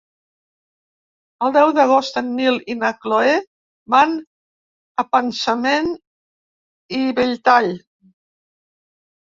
El 1.47 1.51
deu 1.57 1.73
d'agost 1.79 2.17
en 2.21 2.31
Nil 2.39 2.57
i 2.75 2.77
na 2.79 2.91
Cloè 3.03 3.35
van 3.97 4.15
a 5.05 5.07
Passanant 5.17 5.93
i 7.03 7.03
Belltall. 7.21 7.71